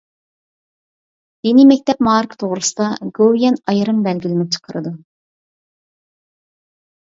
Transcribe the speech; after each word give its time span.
دىنىي 1.47 1.67
مەكتەپ 1.73 2.01
مائارىپى 2.07 2.39
توغرىسىدا 2.45 2.89
گوۋۇيۈەن 3.21 3.61
ئايرىم 3.75 4.03
بەلگىلىمە 4.09 4.49
چىقىرىدۇ. 4.59 4.97